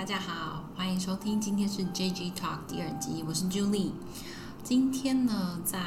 [0.00, 3.90] 大家好，欢迎收听，今天是 JG Talk 第二集，我是 Julie。
[4.64, 5.78] 今天呢，在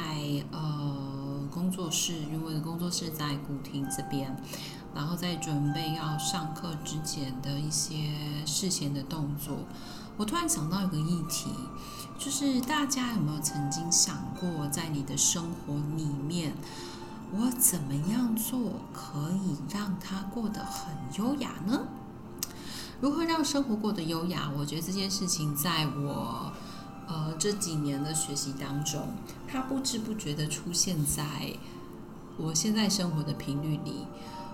[0.51, 4.37] 呃工作室，因为我的工作室在古亭这边，
[4.93, 8.13] 然后在准备要上课之前的一些
[8.45, 9.57] 事前的动作，
[10.15, 11.49] 我突然想到一个议题，
[12.19, 16.53] 就是大家有没有曾经想过，在你的生活里面，
[17.31, 21.87] 我怎么样做可以让它过得很优雅呢？
[23.03, 24.49] 如何让生活过得优雅？
[24.57, 26.49] 我觉得这件事情在我
[27.05, 29.09] 呃这几年的学习当中，
[29.45, 31.53] 它不知不觉地出现在
[32.37, 34.05] 我现在生活的频率里。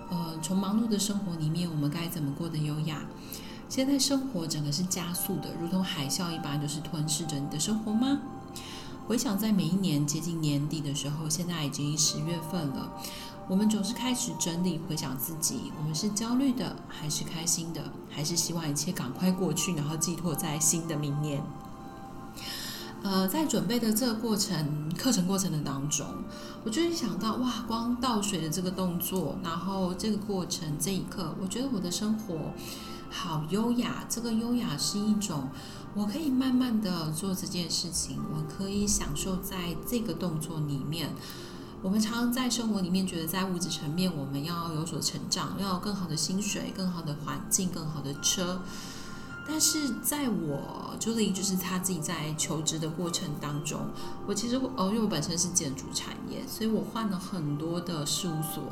[0.09, 3.03] 呃，从忙碌的生活里面，我们该怎么过得优雅？
[3.69, 8.19] 现在生活整个是加速的，如同海啸一般，就是吞噬着你的生活吗？
[9.07, 12.93] 回想在每一年接近年底的时候，现在已经十月份了。
[13.49, 21.41] 我们总是开始整理、回想自己，我们是焦虑的，还是开心的，还是希望一切赶快过去，然后寄托在新的明年？
[23.01, 26.05] 呃，在准备的这个过程、课程过程的当中，
[26.63, 32.53] 我就会想到，哇，光倒水的这个动作，然后这个过程这一刻，我觉得我的生活
[33.09, 34.05] 好优雅。
[34.07, 35.49] 这个优雅是一种，
[35.95, 41.15] 我可以慢慢的做这件事情，我可以享受在这个动作里面。
[41.81, 48.61] 我们常常在生活里面觉得，在物质层面我们要有所成长，要有更好的薪水、更好的环境、更好的车。
[49.47, 53.79] 但是在我朱莉就是他自己在求职的过程当中，
[54.27, 58.63] 我其实哦，因为我本身是建筑产业，所以我换了很多的事务所。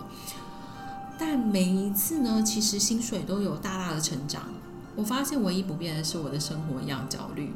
[1.17, 4.43] 但每一次呢，其实薪水都有大大的成长。
[4.95, 7.53] 我发现唯一不变的是我的生活一样焦虑。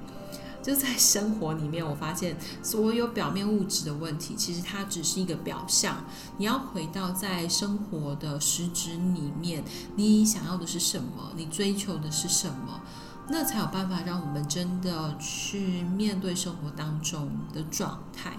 [0.62, 6.06] 就在生活里面，我发现所有表面物质的问题，其实它只是一个表象。
[6.38, 9.64] 你要回到在生活的实质里面，
[9.96, 11.32] 你想要的是什么？
[11.36, 12.82] 你追求的是什么？
[13.30, 18.38] 那才有办法让我们真的去面对生活当中的状态。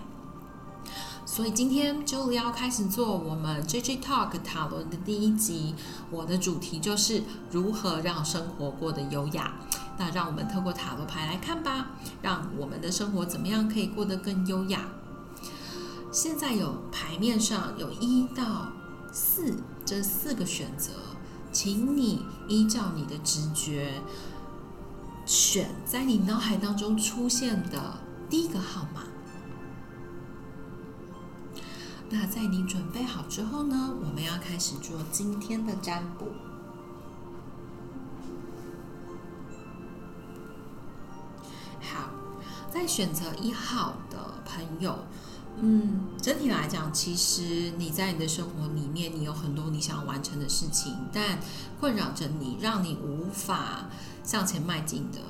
[1.25, 5.74] 所以今天就要开始做我们 JG Talk 塔罗的第一集。
[6.11, 9.55] 我的主题就是如何让生活过得优雅。
[9.98, 11.91] 那让我们透过塔罗牌来看吧，
[12.23, 14.86] 让我们的生活怎么样可以过得更优雅？
[16.11, 18.69] 现在有牌面上有一到
[19.13, 19.55] 四
[19.85, 20.91] 这四个选择，
[21.53, 24.03] 请你依照你的直觉
[25.25, 27.98] 选在你脑海当中出现的
[28.29, 29.05] 第一个号码。
[32.11, 36.27] 那在你准备好之后呢，我们要开始做今天的占卜。
[42.83, 44.98] 在选择一号的朋友，
[45.61, 51.39] 嗯，整体来讲，其实你在你的生活里面，你有很多你想要完成的事情，但
[51.79, 53.85] 困扰着你，让你无法
[54.25, 55.21] 向前迈进的，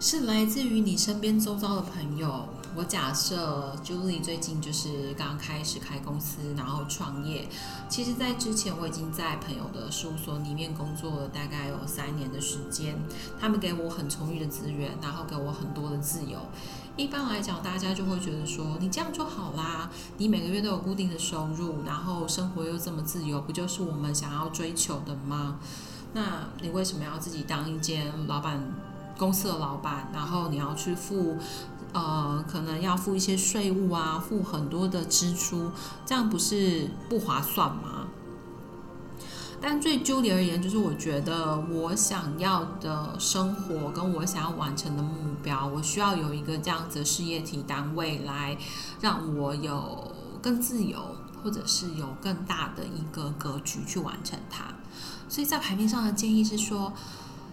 [0.00, 2.48] 是来自于你身边周遭的朋友。
[2.76, 7.48] 我假设 Julie 最近就是刚开始开公司，然后创业。
[7.88, 12.96] 其实，在之前我已经在朋友的事务所里面工作了大概有三年的时间，
[13.40, 16.38] 他们给我很充裕的资源，然后给我很多的自由。
[16.96, 25.58] 一般来讲，大家就会觉得说，你这样就好啦，你每个月都有固定的收入，然后生活又这么自由，不就是我们想要追求的吗？
[26.12, 28.62] 那你为什么要自己当一间老板
[29.18, 31.36] 公司的老板，然后你要去付？
[31.90, 35.70] 呃，可能要付一些税务啊，付很多的支出，
[36.04, 38.08] 这样不是不划算吗？
[39.58, 48.58] 但对 Julie 而言，就是我觉得我想要的生活跟我想要完成的目标，我需要有一个这样子的事业体单位来
[49.00, 50.12] 让我有
[50.42, 54.64] 更自由，或者是有更大的一个格局去完成它。
[55.26, 56.92] 所以在牌面上的建议是说。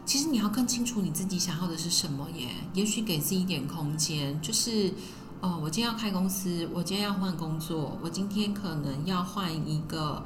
[0.05, 4.93] 其实你要更清楚你自己想要的是什么耶，也许给自己一点空间，就是，
[5.41, 10.23] 哦，我今天要开公司，我今天要换工作，我今天可能要换一个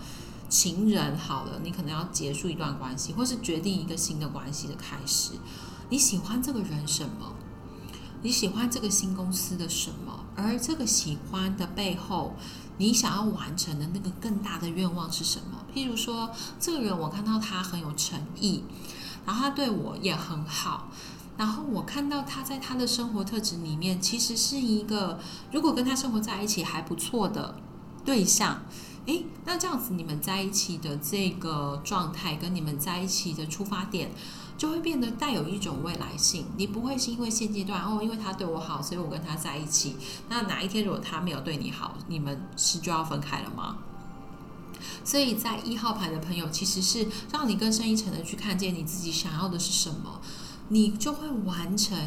[0.50, 5.32] 情人，好了，你可能要结束一段关系，或是决定一个新的关系的开始。
[5.90, 7.34] 你喜欢这个人什么？
[8.22, 10.26] 你喜欢这个新公司的什么？
[10.36, 12.36] 而这个喜欢的背后，
[12.78, 15.66] 你想要完成的那个更大的愿望是什么？
[15.74, 18.64] 譬如说，这个人我看到他很有诚意。
[19.30, 20.88] 然后他对我也很好，
[21.38, 25.20] 然后我看到他在他的生活特质里面，其实是一个
[25.52, 27.54] 如果跟他生活在一起还不错的
[28.04, 28.64] 对象，
[29.06, 34.10] 诶，那这样子你们在一起的这个状态跟你们在一起的出发点，
[34.58, 36.48] 就会变得带有一种未来性。
[36.58, 39.96] 你不会是因为现阶段哦，因为他对我好，所以我跟他在一起。
[40.28, 43.78] 那哪一天如果他没有对你好，你们是就要分开了吗？
[45.04, 50.22] 所以在一号牌的朋友，其实是让你更深一层的去看见你自己想要的是什么。
[50.70, 51.98] 你就会完成，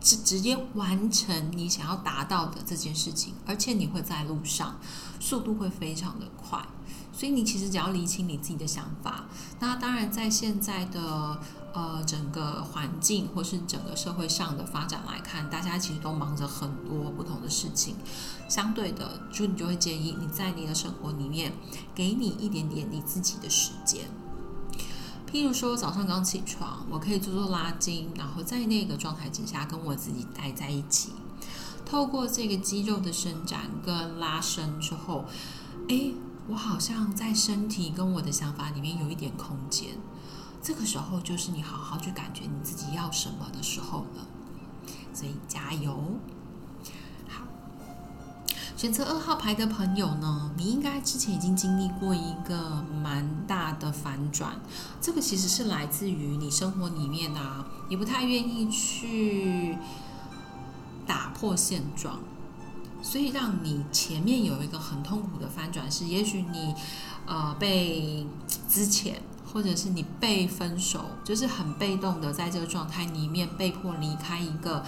[0.00, 4.78] 直直接完成你想要达到的这件事情，而且你会在路上，
[5.18, 6.62] 速度会非常的快。
[7.22, 9.26] 所以你其实只要理清你自己的想法，
[9.60, 11.38] 那当然在现在的
[11.72, 17.94] 呃整个环境或是整个社会上的发展来看，大家其实都忙着很多不同的事情。
[18.48, 21.52] 相对的，就你就会建议你在你的生活里面
[21.94, 24.00] 给你一点点你自己的时间。
[25.30, 31.12] 譬如说早上刚起床，我可以做做拉筋，然后在那个状态之下跟我自己待在一起，
[31.86, 35.24] 透过这个肌肉的伸展跟拉伸之后，
[35.86, 36.16] 诶。
[36.48, 39.90] 我好像在身体跟我的想法里面有一点空间，
[40.60, 44.26] 这个时候就是你好好去感觉你自己要什么的时候了。
[45.14, 46.18] 所以加油！
[47.28, 47.44] 好，
[48.76, 54.60] 选择二号牌的朋友呢，你应该之前已经经历过一个蛮大的反转，
[55.00, 59.76] 这个其实是来自于你生活里面啊，你不太愿意去
[61.06, 62.18] 打破现状。
[63.02, 65.31] 所以让你前面有一个很痛苦
[65.72, 66.74] 转是，也许你，
[67.26, 68.26] 呃，被
[68.68, 69.22] 之前，
[69.52, 74.84] 或者是你被分手，就是很被动的在这个状态里面被迫离开一个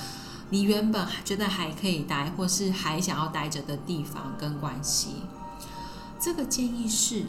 [0.51, 5.23] 你原本觉得还可以待，或是还想要待着的地方跟关系。
[6.21, 7.25] 这个建议是，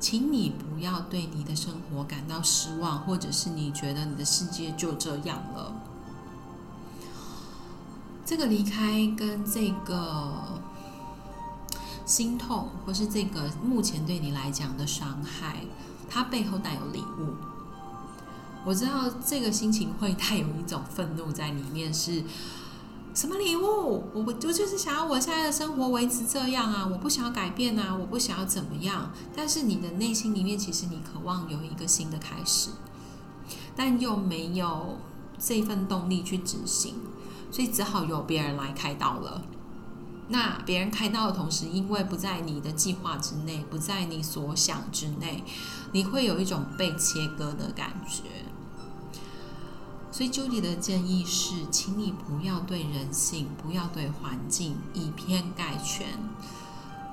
[0.00, 5.74] 请你不要对你的生活感到失望，或者是你觉得你的世界就这样了。
[8.26, 10.60] 这个离开跟这个
[12.04, 15.60] 心痛，或是这个目前对你来讲的伤害，
[16.08, 17.34] 它背后带有礼物。
[18.64, 22.22] 我知道这个心情会带有一种愤怒在里面，是
[23.14, 24.04] 什么礼物？
[24.14, 29.10] 我我就是想要我现在的生活维持这样啊，我不想要改变啊，我不想要怎么样。
[29.36, 32.70] 但是你的内心里面，其实你渴望有一个新的开始，
[33.76, 34.96] 但又没有
[35.38, 36.94] 这份动力去执行。
[37.50, 39.40] 所以只好由别人来开刀了。
[40.28, 45.44] 那别人开刀的同时，因为不在你的计划之内，不在你所想之内，
[45.92, 48.22] 你会有一种被切割的感觉。
[50.10, 56.06] 所以，Judy 的建议是，请你不要对人性，不要对环境以偏概全。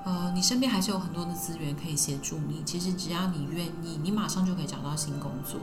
[0.04, 2.64] 呃，你身边还是有很多的资源可以协助你。
[2.64, 5.60] 其实只要你愿意，你马上就可以找到新工作，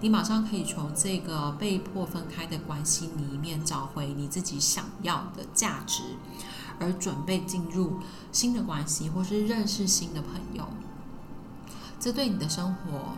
[0.00, 6.02] 你马上可以从这个被迫分开的关系里面找回你自己想要的价值，
[6.82, 8.00] 而准备进入
[8.32, 10.68] 新的关系或是认识新的朋友。
[11.98, 13.16] 这对你的生活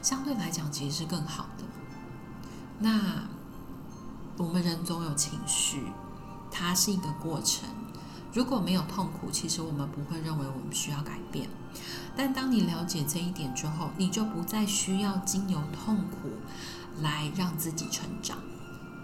[0.00, 1.64] 相对来讲其实是更好的。
[2.78, 3.24] 那
[4.36, 5.82] 我们人总有情绪，
[6.50, 7.68] 它是一个过程。
[8.32, 11.48] 如果没有痛苦，其实我们不会认为我们需要改变。
[12.14, 16.30] 但当你了解这一点之后，你就不再需要经由痛苦
[17.00, 18.38] 来让自己成长。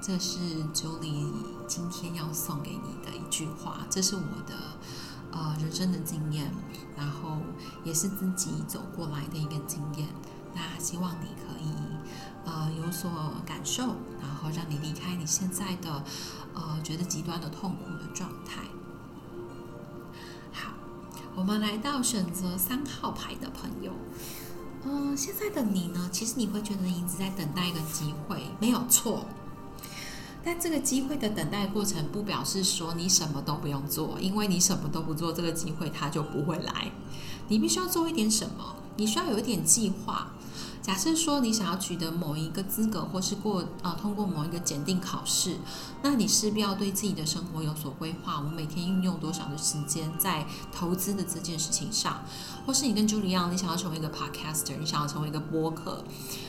[0.02, 0.40] 这是
[0.74, 1.32] Julie
[1.68, 4.56] 今天要送给你的一句话，这是我的
[5.30, 6.52] 呃人生的经验，
[6.96, 7.38] 然后
[7.84, 10.08] 也是自己走过来的一个经验。
[10.52, 11.70] 那希望你可以
[12.44, 13.08] 呃有所
[13.46, 16.02] 感受，然后让你离开你现在的
[16.52, 18.62] 呃觉得极端的痛苦的状态。
[20.50, 20.72] 好
[21.36, 23.92] 我们来到选择三号牌的朋友，
[24.82, 26.10] 嗯、呃，现在的你呢？
[26.12, 29.24] 其实你会觉得你一直在等待一个机会，没有错。
[30.44, 36.90] 但这个机会的等待过程，不表示说你什么都不用做，因为你什么都不做，这个机会它就不会来。
[37.48, 40.32] 你必须要做一点什么，你需要有一点计划。
[40.82, 45.56] 假设说你想要取得某一个资格，或是过呃通过某一个检定考试，
[46.02, 48.40] 那你势必要对自己的生活有所规划。
[48.40, 52.24] 我每天运用多少的时间在投资的这件事情上，
[52.66, 56.04] 或是你跟 Julie 一样，你想要成为一个 Podcaster，你想要成为一个播客，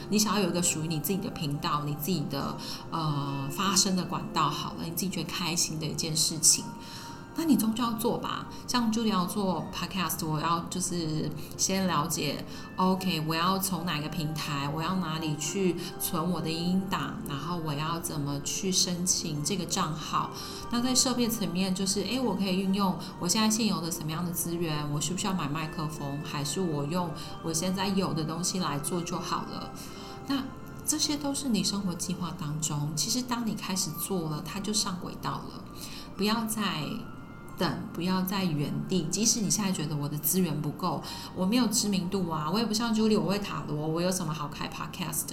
[0.09, 2.57] 你想要有一个属于你自己的频道，你自己的
[2.89, 6.65] 呃发声的管道，好了，你自己觉得开心的一件事情。
[7.35, 20.29] 那你终究要做吧，像 j u 要做 Podcast，我要就是先了解，OK，我要从哪个平台，我要哪里去存我的音档，然后我要怎么去申请这个账号。
[20.69, 27.09] 那在设备层面，就是诶，我可以运用我现在现有的什么样的资源，我需不需要买麦克风，还是我用
[27.41, 29.71] 我现在有的东西来做就好了。
[30.27, 30.43] 那
[30.85, 35.63] 这些都是你生活计划当中，其实当你开始做了，它就上轨道了，
[36.15, 36.83] 不要再。
[37.57, 39.07] 等，不要在原地。
[39.11, 41.01] 即使你现在觉得我的资源不够，
[41.35, 45.25] 我没有知名度啊，我也不像 Julie，我会塔罗，我有什么好开 Podcast？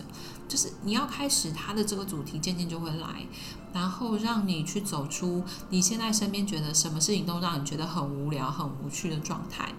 [0.49, 3.27] 就是你要开始，它的这个主题渐渐就会来，
[3.73, 9.73] 然后让你去走出你现在身边觉得什么事情都让你觉得很无聊、很无趣的状态。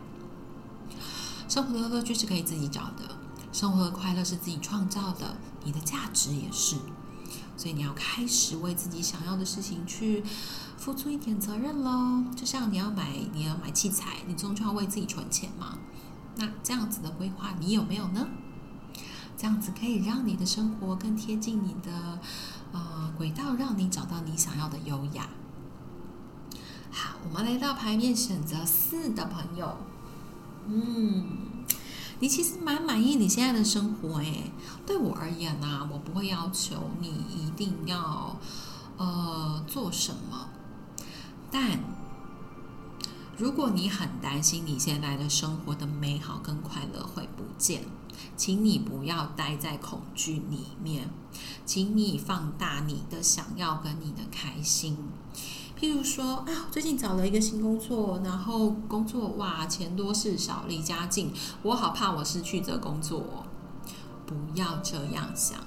[1.49, 3.17] 生活的乐趣是可以自己找的，
[3.51, 6.77] 生活的快乐是自己创造的，你的价值也是。
[7.57, 10.23] 所以你要开始为自己想要的事情去
[10.81, 12.23] 付出一点责任喽。
[12.35, 15.77] 就像你要买，你要买器材，你终究要为自己存钱嘛。
[16.37, 18.27] 那这样子的规划，你有没有呢？
[19.37, 22.19] 这样子可以让你的生活更贴近你的
[22.71, 25.29] 呃轨道，让你找到你想要的优雅。
[26.89, 29.77] 好，我们来到牌面选择四的朋友，
[30.65, 31.25] 嗯。
[32.19, 34.51] 你其实蛮满意你现在的生活诶，
[34.85, 38.37] 对我而言呢、我不会要求你一定要
[38.97, 40.47] 呃做什么，
[41.51, 41.79] 但
[43.37, 47.83] 如果你很担心你现在的生活的美好跟快乐会不见，
[48.37, 51.09] 请你不要待在恐惧里面，
[51.65, 54.97] 请你放大你的想要跟你的开心。
[55.79, 63.43] 譬如说啊，最近找了一个新工作，然后工作哇，钱多事少，离家近，我好怕我失去这工作哦。
[64.27, 65.59] 不要这样想，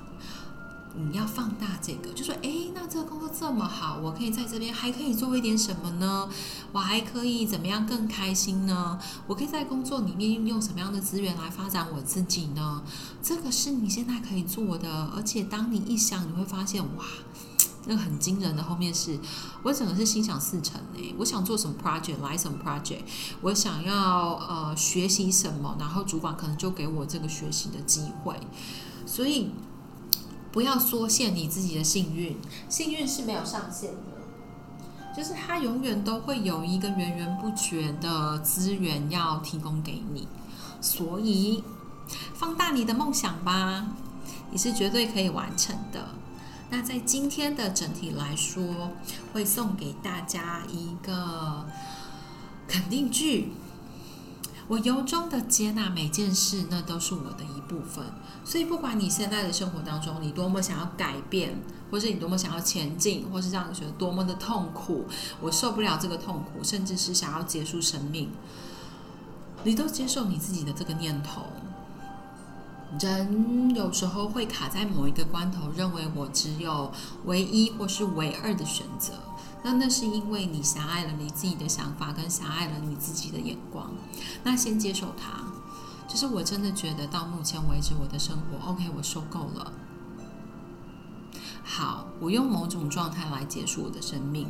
[0.97, 6.29] 你要放大这个，就说哎，那这个工作这么好，我可以在这边还可以做一点什么呢？
[6.73, 8.99] 我还可以怎么样更开心呢？
[9.27, 12.83] 我可以在工作里面运用什么样的资源来发展我自己呢？
[13.23, 17.05] 这个是你现在可以做的，而且当你一想，你会发现哇。
[17.87, 19.21] 那个很惊人的后面是，
[19.63, 23.01] 我整个是心想事成诶，我想做什么 project 来什么 project，
[23.43, 28.41] 我想要呃学习什么，然后主管可能就给我这个学习的机会。
[29.05, 29.51] 所以
[30.55, 32.37] 不要缩限你自己的幸运，
[32.69, 40.29] 幸运是没有上限的，就是它永远都会有一个源源不绝的资源要提供给你。
[40.81, 41.65] 所以
[42.35, 43.89] 放大你的梦想吧，
[44.53, 46.11] 你是绝对可以完成的。
[46.71, 48.93] 那在今天的整体来说，
[49.33, 51.67] 会送给大家一个
[52.69, 53.51] 肯定句：
[54.67, 58.05] 我由衷的接纳每件事，那都是我的一部分。
[58.45, 65.05] 所以，不管你现在的生活当中，你多么想要改变，或是你多么想要前进，或是让你觉得多么的痛苦，
[65.41, 68.31] 我受不了这个痛苦，甚至是想要结束生命，
[69.65, 71.43] 你都接受你自己的这个念头。
[73.01, 76.93] 人有时候会卡在某一个关头，认为我只有
[77.25, 79.13] 唯一或是唯二的选择。
[79.65, 83.91] 那那是因为你狭隘了你自己的想法，跟狭隘了你自己的眼光。
[84.43, 85.43] 那先接受它，
[86.07, 89.73] 就是我真的觉得到目前为止我的生活，OK，我受够了。
[91.67, 94.47] 好，我用某种状态来结束我的生命。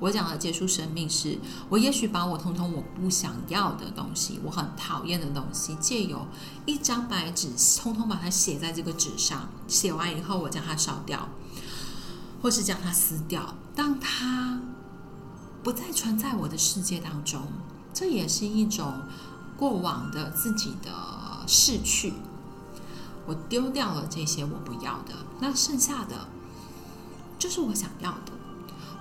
[0.00, 6.26] 我讲的结束生命是，我也许把我通通我不想要的东西，我很讨厌的东西，借由
[6.66, 9.48] 一张白纸，通通把它写在这个纸上。
[9.68, 11.28] 写完以后，我将它烧掉，
[12.42, 14.60] 或是将它撕掉，当它
[15.62, 17.42] 不再存在我的世界当中。
[17.92, 19.02] 这也是一种
[19.56, 20.90] 过往的自己的
[21.46, 22.12] 逝去。
[23.26, 26.28] 我丢掉了这些我不要的，那剩下的
[27.38, 28.32] 就是我想要的。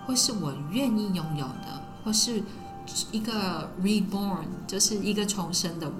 [0.07, 2.43] 或是我愿意拥有的，或是
[3.11, 5.93] 一个 reborn，就是一个重生的我。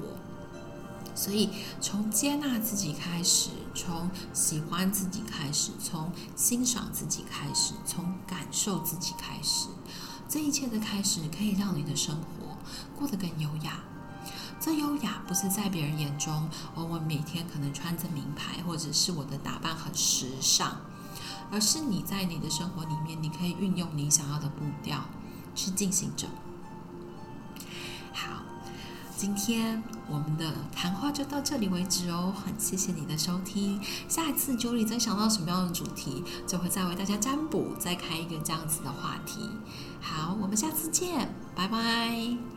[1.15, 9.69] 所以，从接纳自己开始，从喜欢自己开始，从欣赏自己开始，从感受自己开始，
[10.27, 12.57] 这一切的开始可以让你的生活
[12.95, 13.79] 过得更优雅。
[14.59, 20.77] 这优雅不是在别人眼中，哦，我每天可能穿着名牌，或者是我的打扮很时尚。
[21.51, 25.05] 而是你在你的生活里面，你可以运用你想要的步调
[25.53, 26.27] 去进行着。
[28.11, 28.41] 好，
[29.17, 33.79] 今天我们的谈话就到这里为止哦，很谢谢你的收听。
[34.09, 39.49] 下一次 Julie 再想到什么样的主题，就会再为大家占卜，再开一个这样子的话题。
[40.01, 42.54] 好，我们下次见，拜拜。